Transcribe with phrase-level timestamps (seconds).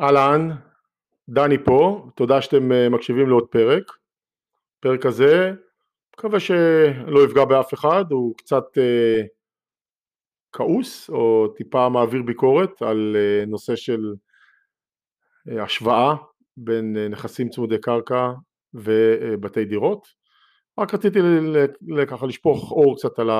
[0.00, 0.48] אהלן,
[1.28, 3.82] דני פה, תודה שאתם אה, מקשיבים לעוד פרק.
[4.80, 5.52] פרק הזה,
[6.16, 9.22] מקווה שלא יפגע באף אחד, הוא קצת אה,
[10.52, 14.14] כעוס או טיפה מעביר ביקורת על אה, נושא של
[15.48, 16.14] אה, השוואה
[16.56, 18.32] בין אה, נכסים צמודי קרקע
[18.74, 20.06] ובתי דירות.
[20.78, 21.18] רק רציתי
[22.08, 23.30] ככה לשפוך אור קצת על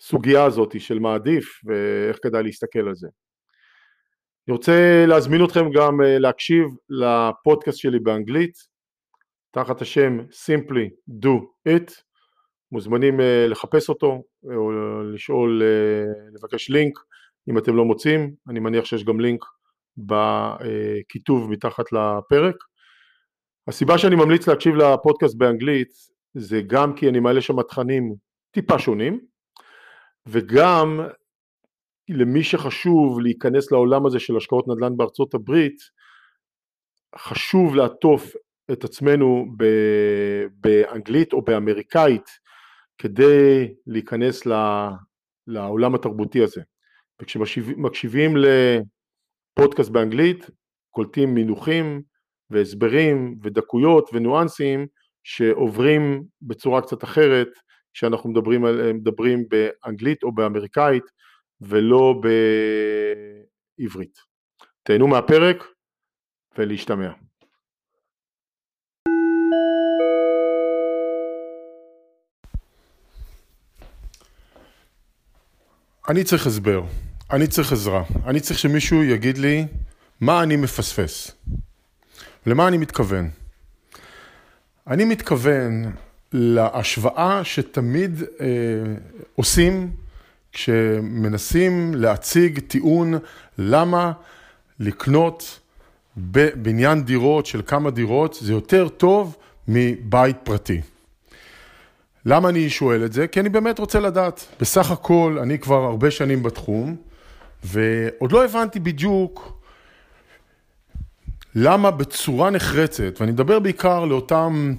[0.00, 3.08] הסוגיה הזאת של מה עדיף ואיך כדאי להסתכל על זה.
[4.48, 8.54] אני רוצה להזמין אתכם גם אה, להקשיב לפודקאסט שלי באנגלית.
[9.50, 11.30] תחת השם Simply Do
[11.68, 11.92] It.
[12.72, 14.70] מוזמנים אה, לחפש אותו או
[15.14, 16.98] לשאול, אה, לבקש לינק
[17.50, 19.44] אם אתם לא מוצאים, אני מניח שיש גם לינק
[19.96, 22.56] בכיתוב מתחת לפרק.
[23.68, 25.88] הסיבה שאני ממליץ להקשיב לפודקאסט באנגלית
[26.34, 28.14] זה גם כי אני מעלה שם תכנים
[28.50, 29.20] טיפה שונים
[30.26, 31.00] וגם
[32.08, 35.76] למי שחשוב להיכנס לעולם הזה של השקעות נדל"ן בארצות הברית,
[37.18, 38.32] חשוב לעטוף
[38.72, 39.46] את עצמנו
[40.60, 42.26] באנגלית או באמריקאית
[42.98, 44.42] כדי להיכנס
[45.46, 46.62] לעולם התרבותי הזה.
[47.22, 50.50] וכשמקשיבים לפודקאסט באנגלית,
[50.90, 52.02] קולטים מינוחים
[52.50, 54.86] והסברים ודקויות וניואנסים
[55.24, 57.48] שעוברים בצורה קצת אחרת
[57.92, 61.04] כשאנחנו מדברים, מדברים באנגלית או באמריקאית
[61.68, 62.20] ולא
[63.78, 64.18] בעברית.
[64.82, 65.64] תהנו מהפרק
[66.58, 67.10] ולהשתמע.
[76.08, 76.82] אני צריך הסבר,
[77.30, 79.66] אני צריך עזרה, אני צריך שמישהו יגיד לי
[80.20, 81.30] מה אני מפספס.
[82.46, 83.30] למה אני מתכוון?
[84.86, 85.92] אני מתכוון
[86.32, 88.46] להשוואה שתמיד אה,
[89.34, 89.92] עושים
[90.54, 93.14] כשמנסים להציג טיעון
[93.58, 94.12] למה
[94.80, 95.60] לקנות
[96.16, 99.36] בבניין דירות של כמה דירות זה יותר טוב
[99.68, 100.80] מבית פרטי.
[102.26, 103.26] למה אני שואל את זה?
[103.26, 104.46] כי אני באמת רוצה לדעת.
[104.60, 106.96] בסך הכל, אני כבר הרבה שנים בתחום,
[107.64, 109.60] ועוד לא הבנתי בדיוק
[111.54, 114.74] למה בצורה נחרצת, ואני מדבר בעיקר לאותם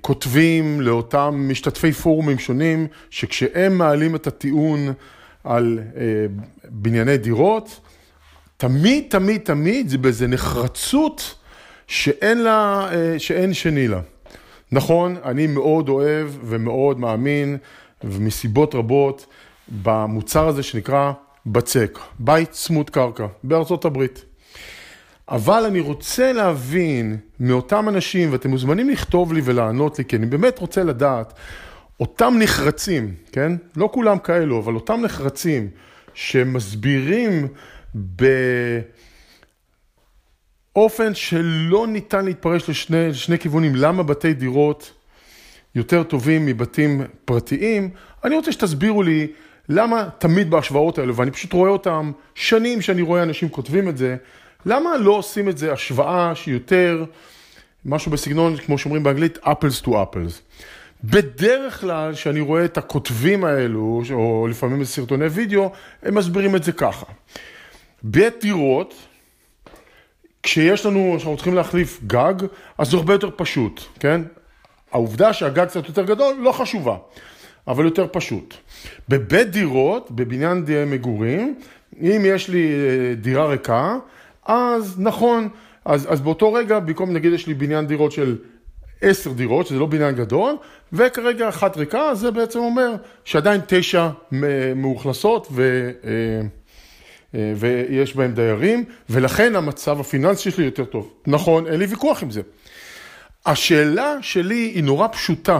[0.00, 4.92] כותבים לאותם משתתפי פורומים שונים, שכשהם מעלים את הטיעון
[5.44, 6.02] על אה,
[6.68, 7.80] בנייני דירות,
[8.56, 11.34] תמיד, תמיד, תמיד זה באיזה נחרצות
[11.86, 14.00] שאין לה, אה, שאין שני לה.
[14.72, 17.56] נכון, אני מאוד אוהב ומאוד מאמין,
[18.04, 19.26] ומסיבות רבות,
[19.82, 21.12] במוצר הזה שנקרא
[21.46, 24.24] בצק, בית צמוד קרקע, בארצות הברית.
[25.28, 30.58] אבל אני רוצה להבין מאותם אנשים, ואתם מוזמנים לכתוב לי ולענות לי, כי אני באמת
[30.58, 31.32] רוצה לדעת,
[32.00, 33.52] אותם נחרצים, כן?
[33.76, 35.68] לא כולם כאלו, אבל אותם נחרצים,
[36.14, 37.48] שמסבירים
[40.74, 44.92] באופן שלא ניתן להתפרש לשני, לשני כיוונים, למה בתי דירות
[45.74, 47.90] יותר טובים מבתים פרטיים,
[48.24, 49.26] אני רוצה שתסבירו לי
[49.68, 54.16] למה תמיד בהשוואות האלו, ואני פשוט רואה אותם שנים שאני רואה אנשים כותבים את זה,
[54.66, 57.04] למה לא עושים את זה השוואה שהיא יותר,
[57.84, 60.40] משהו בסגנון, כמו שאומרים באנגלית, apples to apples.
[61.04, 65.72] בדרך כלל, כשאני רואה את הכותבים האלו, או לפעמים בסרטוני וידאו,
[66.02, 67.06] הם מסבירים את זה ככה.
[68.02, 68.94] בית דירות,
[70.42, 72.34] כשיש לנו, כשאנחנו צריכים להחליף גג,
[72.78, 74.20] אז זה הרבה יותר פשוט, כן?
[74.92, 76.96] העובדה שהגג קצת יותר גדול לא חשובה,
[77.68, 78.54] אבל יותר פשוט.
[79.08, 81.54] בבית דירות, בבניין מגורים,
[82.00, 83.96] אם יש לי אה, דירה ריקה,
[84.46, 85.48] אז נכון,
[85.84, 88.36] אז, אז באותו רגע, במקום נגיד יש לי בניין דירות של
[89.00, 90.56] עשר דירות, שזה לא בניין גדול,
[90.92, 92.94] וכרגע אחת ריקה, זה בעצם אומר
[93.24, 94.08] שעדיין תשע
[94.76, 96.10] מאוכלסות ו, אה,
[97.34, 101.14] אה, ויש בהם דיירים, ולכן המצב הפיננסי שלי יותר טוב.
[101.26, 102.40] נכון, אין לי ויכוח עם זה.
[103.46, 105.58] השאלה שלי היא נורא פשוטה.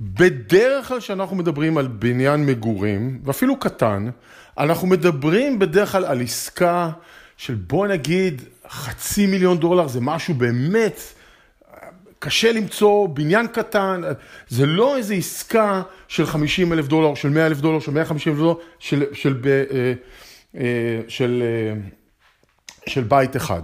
[0.00, 4.08] בדרך כלל כשאנחנו מדברים על בניין מגורים, ואפילו קטן,
[4.58, 6.90] אנחנו מדברים בדרך כלל על עסקה
[7.38, 11.00] של בוא נגיד חצי מיליון דולר זה משהו באמת
[12.18, 14.00] קשה למצוא בניין קטן,
[14.48, 18.40] זה לא איזה עסקה של 50 אלף דולר, של 100 אלף דולר, של 150 אלף
[18.40, 19.92] דולר, של, של, של, אה,
[20.60, 21.80] אה, של, אה,
[22.86, 23.62] של בית אחד.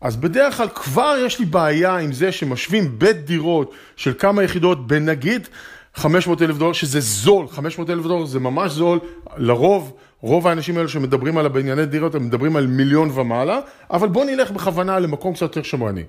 [0.00, 4.86] אז בדרך כלל כבר יש לי בעיה עם זה שמשווים בית דירות של כמה יחידות
[4.86, 5.48] בנגיד
[5.94, 8.98] 500 אלף דולר, שזה זול, 500 אלף דולר זה ממש זול,
[9.36, 13.60] לרוב רוב האנשים האלה שמדברים על הבנייני דירות, הם מדברים על מיליון ומעלה,
[13.90, 16.04] אבל בוא נלך בכוונה למקום קצת יותר שמרני.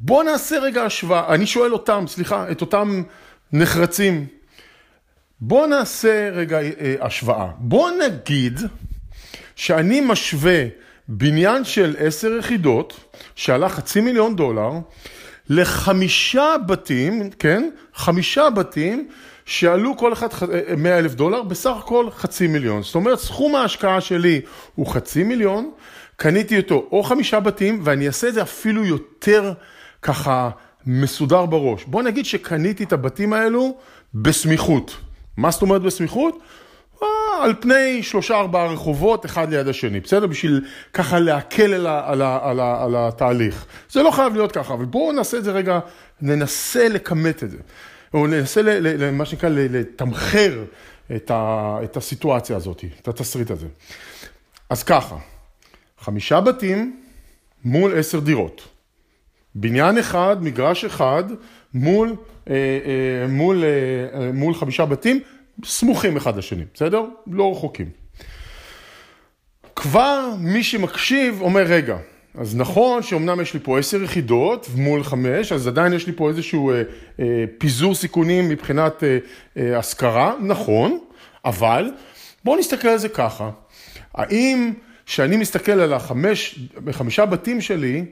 [0.00, 3.02] בוא נעשה רגע השוואה, אני שואל אותם, סליחה, את אותם
[3.52, 4.26] נחרצים,
[5.40, 7.48] בוא נעשה רגע אה, השוואה.
[7.58, 8.60] בוא נגיד
[9.56, 10.64] שאני משווה
[11.08, 14.70] בניין של עשר יחידות, שעלה חצי מיליון דולר,
[15.48, 17.70] לחמישה בתים, כן?
[17.94, 19.08] חמישה בתים
[19.46, 20.28] שעלו כל אחד
[20.76, 22.82] 100 אלף דולר, בסך הכל חצי מיליון.
[22.82, 24.40] זאת אומרת, סכום ההשקעה שלי
[24.74, 25.70] הוא חצי מיליון,
[26.16, 29.52] קניתי אותו או חמישה בתים, ואני אעשה את זה אפילו יותר
[30.02, 30.50] ככה
[30.86, 31.84] מסודר בראש.
[31.84, 33.76] בוא נגיד שקניתי את הבתים האלו
[34.14, 34.96] בסמיכות.
[35.36, 36.38] מה זאת אומרת בסמיכות?
[37.02, 40.26] אה, על פני שלושה ארבעה רחובות, אחד ליד השני, בסדר?
[40.26, 43.66] בשביל ככה להקל על, ה, על, ה, על, ה, על התהליך.
[43.90, 45.78] זה לא חייב להיות ככה, אבל בואו נעשה את זה רגע,
[46.20, 47.58] ננסה לכמת את זה.
[48.14, 48.68] או ננסה, ל,
[49.04, 50.64] ל, מה שנקרא, לתמחר
[51.16, 53.66] את, ה, את הסיטואציה הזאת, את התסריט הזה.
[54.70, 55.16] אז ככה,
[56.00, 57.00] חמישה בתים
[57.64, 58.68] מול עשר דירות.
[59.54, 61.24] בניין אחד, מגרש אחד,
[61.74, 62.16] מול,
[62.50, 65.20] אה, אה, מול, אה, מול חמישה בתים,
[65.64, 67.04] סמוכים אחד לשני, בסדר?
[67.26, 67.90] לא רחוקים.
[69.76, 71.96] כבר מי שמקשיב אומר, רגע,
[72.34, 76.28] אז נכון שאומנם יש לי פה עשר יחידות מול חמש, אז עדיין יש לי פה
[76.28, 76.82] איזשהו אה,
[77.20, 79.18] אה, פיזור סיכונים מבחינת אה,
[79.56, 80.98] אה, השכרה, נכון,
[81.44, 81.90] אבל
[82.44, 83.50] בואו נסתכל על זה ככה,
[84.14, 84.72] האם
[85.06, 86.58] כשאני מסתכל על החמש,
[86.92, 88.04] חמישה בתים שלי,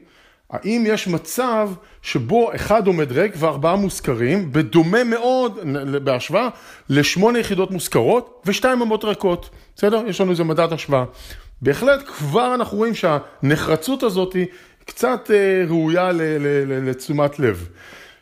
[0.50, 1.70] האם יש מצב
[2.02, 5.58] שבו אחד עומד ריק וארבעה מושכרים, בדומה מאוד,
[6.04, 6.48] בהשוואה,
[6.88, 10.02] לשמונה יחידות מושכרות ושתיים עמות ריקות, בסדר?
[10.06, 11.04] יש לנו איזה מדד השוואה.
[11.62, 14.46] בהחלט כבר אנחנו רואים שהנחרצות הזאת היא
[14.84, 16.10] קצת אה, ראויה
[16.66, 17.68] לתשומת לב,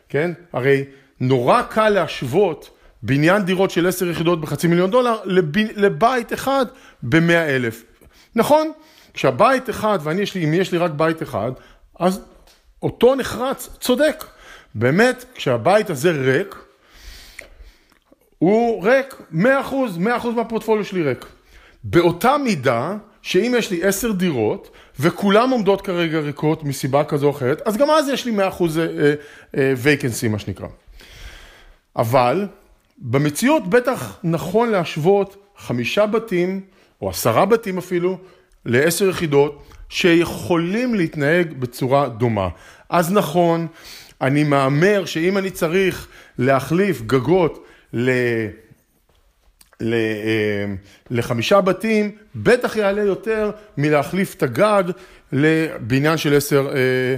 [0.09, 0.31] כן?
[0.53, 0.83] הרי
[1.19, 2.69] נורא קל להשוות
[3.03, 6.65] בניין דירות של עשר יחידות בחצי מיליון דולר לב, לבית אחד
[7.03, 7.83] במאה אלף.
[8.35, 8.71] נכון?
[9.13, 11.51] כשהבית אחד, ואני יש לי, אם יש לי רק בית אחד,
[11.99, 12.21] אז
[12.83, 14.25] אותו נחרץ צודק.
[14.75, 16.55] באמת, כשהבית הזה ריק,
[18.37, 19.35] הוא ריק, 100%,
[19.97, 21.25] 100% מהפורטפוליו שלי ריק.
[21.83, 24.69] באותה מידה, שאם יש לי עשר דירות,
[24.99, 28.61] וכולם עומדות כרגע ריקות מסיבה כזו או אחרת, אז גם אז יש לי 100%
[29.53, 30.67] vacancy, מה שנקרא.
[31.95, 32.47] אבל,
[32.97, 36.61] במציאות בטח נכון להשוות חמישה בתים,
[37.01, 38.17] או עשרה בתים אפילו,
[38.65, 42.47] לעשר יחידות, שיכולים להתנהג בצורה דומה.
[42.89, 43.67] אז נכון,
[44.21, 48.09] אני מהמר שאם אני צריך להחליף גגות ל...
[49.81, 49.93] ל...
[49.93, 50.73] אה,
[51.09, 54.83] לחמישה בתים, בטח יעלה יותר מלהחליף את הגג
[55.31, 57.15] לבניין של עשר, אה,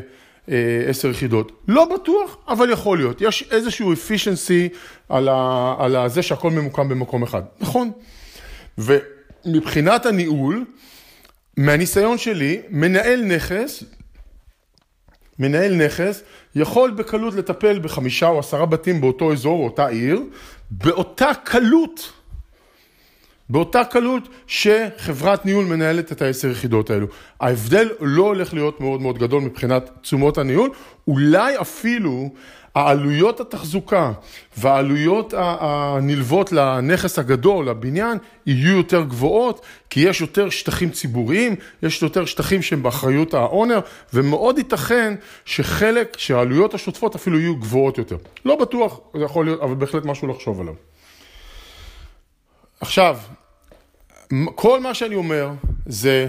[0.49, 1.51] אה, עשר יחידות.
[1.67, 3.21] לא בטוח, אבל יכול להיות.
[3.21, 4.75] יש איזשהו efficiency
[5.09, 5.75] על, ה...
[5.79, 7.41] על זה שהכל ממוקם במקום אחד.
[7.59, 7.91] נכון.
[8.77, 10.65] ומבחינת הניהול,
[11.57, 13.83] מהניסיון שלי, מנהל נכס,
[15.39, 16.23] מנהל נכס
[16.55, 20.21] יכול בקלות לטפל בחמישה או עשרה בתים באותו אזור, אותה עיר,
[20.71, 22.11] באותה קלות,
[23.49, 27.07] באותה קלות שחברת ניהול מנהלת את העשר יחידות האלו.
[27.39, 30.69] ההבדל לא הולך להיות מאוד מאוד גדול מבחינת תשומות הניהול,
[31.07, 32.29] אולי אפילו
[32.77, 34.11] העלויות התחזוקה
[34.57, 42.25] והעלויות הנלוות לנכס הגדול, לבניין, יהיו יותר גבוהות, כי יש יותר שטחים ציבוריים, יש יותר
[42.25, 43.79] שטחים שהם באחריות האונר,
[44.13, 45.13] ומאוד ייתכן
[45.45, 48.17] שחלק, שהעלויות השוטפות אפילו יהיו גבוהות יותר.
[48.45, 50.73] לא בטוח, זה יכול להיות, אבל בהחלט משהו לחשוב עליו.
[52.81, 53.17] עכשיו,
[54.55, 55.49] כל מה שאני אומר
[55.85, 56.27] זה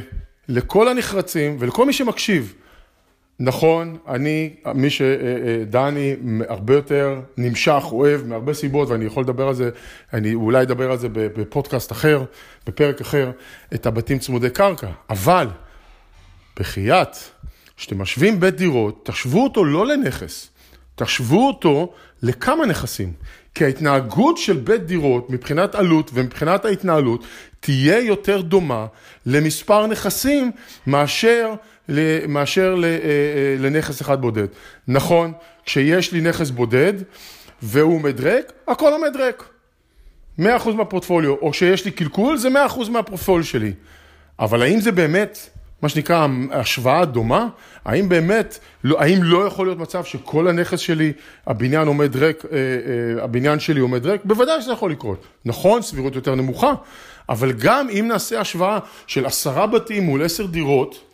[0.49, 2.55] לכל הנחרצים ולכל מי שמקשיב,
[3.41, 6.17] נכון, אני, מי שדני
[6.49, 9.71] הרבה יותר נמשך, אוהב, מהרבה סיבות, ואני יכול לדבר על זה,
[10.13, 12.25] אני אולי אדבר על זה בפודקאסט אחר,
[12.67, 13.31] בפרק אחר,
[13.75, 14.89] את הבתים צמודי קרקע.
[15.11, 15.47] אבל,
[16.61, 17.17] בחייאת,
[17.77, 20.51] כשאתם משווים בית דירות, תשוו אותו לא לנכס,
[20.95, 21.93] תשוו אותו
[22.23, 23.13] לכמה נכסים.
[23.55, 27.25] כי ההתנהגות של בית דירות מבחינת עלות ומבחינת ההתנהלות
[27.61, 28.87] תהיה יותר דומה
[29.27, 30.51] למספר נכסים
[30.87, 31.55] מאשר
[32.29, 32.97] מאשר אה, אה,
[33.59, 34.47] לנכס אחד בודד.
[34.89, 35.33] נכון,
[35.65, 36.93] כשיש לי נכס בודד
[37.63, 39.45] והוא עומד ריק, הכל עומד ריק.
[40.41, 40.43] 100%
[40.75, 43.73] מהפורטפוליו, או כשיש לי קלקול, זה 100% מהפורטפוליו שלי.
[44.39, 45.39] אבל האם זה באמת,
[45.83, 47.49] מה שנקרא, השוואה דומה?
[47.85, 51.13] האם באמת, לא, האם לא יכול להיות מצב שכל הנכס שלי,
[51.47, 54.21] הבניין עומד ריק, אה, הבניין שלי עומד ריק?
[54.25, 55.27] בוודאי שזה יכול לקרות.
[55.45, 56.73] נכון, סבירות יותר נמוכה,
[57.29, 61.08] אבל גם אם נעשה השוואה של עשרה בתים מול עשר דירות,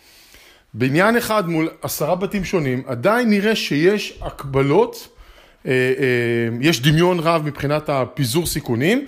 [0.74, 5.08] בניין אחד מול עשרה בתים שונים, עדיין נראה שיש הקבלות,
[5.66, 9.06] אה, אה, יש דמיון רב מבחינת הפיזור סיכונים,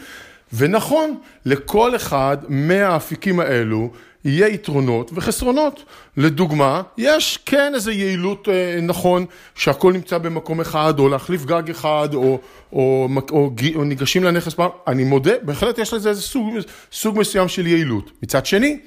[0.53, 3.91] ונכון, לכל אחד מהאפיקים האלו
[4.25, 5.85] יהיה יתרונות וחסרונות.
[6.17, 12.09] לדוגמה, יש כן איזו יעילות אה, נכון שהכל נמצא במקום אחד, או להחליף גג אחד,
[12.15, 12.41] או,
[12.73, 16.55] או, או, או, ניגשים לנכס פעם, אני מודה, בהחלט יש לזה איזה סוג,
[16.93, 18.11] סוג מסוים של יעילות.
[18.23, 18.79] מצד שני,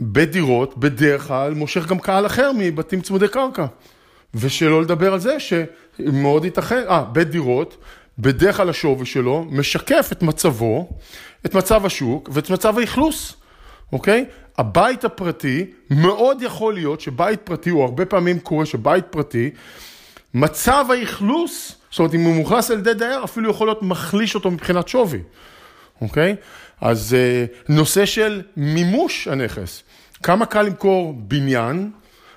[0.00, 3.66] בדירות בדרך כלל מושך גם קהל אחר מבתים צמודי קרקע.
[4.34, 7.76] ושלא לדבר על זה שמאוד ייתכן, אה, בית דירות,
[8.18, 10.88] בדרך כלל השווי שלו משקף את מצבו,
[11.46, 13.36] את מצב השוק ואת מצב האכלוס,
[13.92, 14.24] אוקיי?
[14.58, 19.50] הבית הפרטי, מאוד יכול להיות שבית פרטי, או הרבה פעמים קורה שבית פרטי,
[20.34, 24.50] מצב האכלוס, זאת אומרת אם הוא מאוכלס על ידי דייר, אפילו יכול להיות מחליש אותו
[24.50, 25.20] מבחינת שווי,
[26.00, 26.36] אוקיי?
[26.80, 29.82] אז אה, נושא של מימוש הנכס,
[30.22, 31.90] כמה קל למכור בניין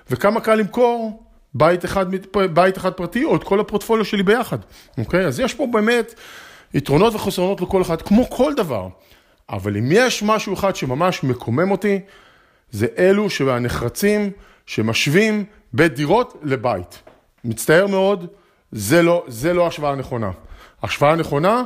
[0.10, 1.24] וכמה קל למכור
[1.54, 2.06] בית אחד,
[2.54, 4.58] בית אחד פרטי או את כל הפורטפוליו שלי ביחד,
[4.98, 5.26] אוקיי?
[5.26, 6.14] אז יש פה באמת
[6.74, 8.88] יתרונות וחסרונות לכל אחד, כמו כל דבר.
[9.50, 12.00] אבל אם יש משהו אחד שממש מקומם אותי,
[12.72, 14.32] זה אלו שהנחרצים
[14.66, 17.02] שמשווים בית דירות לבית.
[17.44, 18.28] מצטער מאוד,
[18.72, 20.32] זה לא, זה לא השוואה נכונה.
[20.84, 21.64] השוואה נכונה,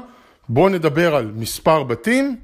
[0.50, 2.36] בואו נדבר על מספר בתים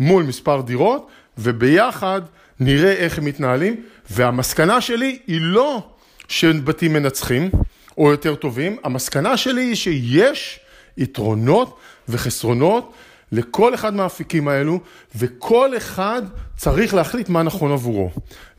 [0.00, 1.08] מול מספר דירות,
[1.38, 2.20] וביחד
[2.60, 5.86] נראה איך הם מתנהלים, והמסקנה שלי היא לא
[6.28, 7.50] שבתים מנצחים
[7.98, 10.60] או יותר טובים, המסקנה שלי היא שיש
[10.96, 12.92] יתרונות וחסרונות
[13.32, 14.80] לכל אחד מהאפיקים האלו,
[15.16, 16.22] וכל אחד
[16.56, 18.10] צריך להחליט מה נכון עבורו.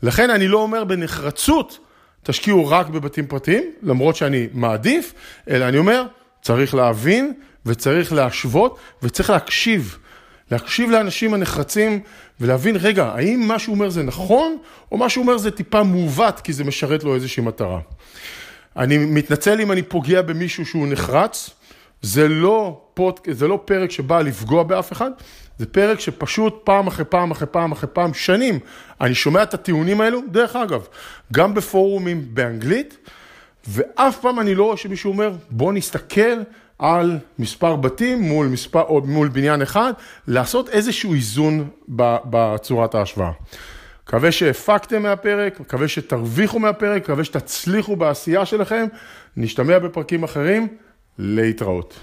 [0.02, 1.78] לכן אני לא אומר בנחרצות,
[2.22, 5.14] תשקיעו רק בבתים פרטיים, למרות שאני מעדיף,
[5.50, 6.04] אלא אני אומר,
[6.42, 7.32] צריך להבין
[7.66, 9.98] וצריך להשוות וצריך להקשיב.
[10.50, 12.00] להקשיב לאנשים הנחרצים
[12.40, 14.58] ולהבין, רגע, האם מה שהוא אומר זה נכון,
[14.92, 17.80] או מה שהוא אומר זה טיפה מעוות, כי זה משרת לו איזושהי מטרה.
[18.76, 21.50] אני מתנצל אם אני פוגע במישהו שהוא נחרץ,
[22.02, 25.10] זה לא, פוד, זה לא פרק שבא לפגוע באף אחד,
[25.58, 28.58] זה פרק שפשוט פעם אחרי פעם אחרי פעם אחרי פעם, שנים,
[29.00, 30.86] אני שומע את הטיעונים האלו, דרך אגב,
[31.32, 32.96] גם בפורומים באנגלית,
[33.68, 36.42] ואף פעם אני לא רואה שמישהו אומר, בוא נסתכל
[36.78, 39.92] על מספר בתים מול, מספר, או מול בניין אחד,
[40.26, 41.68] לעשות איזשהו איזון
[42.24, 43.30] בצורת ההשוואה.
[44.04, 48.86] מקווה שהפקתם מהפרק, מקווה שתרוויחו מהפרק, מקווה שתצליחו בעשייה שלכם,
[49.36, 50.68] נשתמע בפרקים אחרים,
[51.18, 51.98] להתראות.